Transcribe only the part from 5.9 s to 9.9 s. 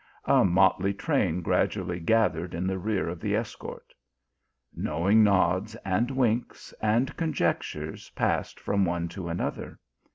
winks, and conjectures passed from one to another.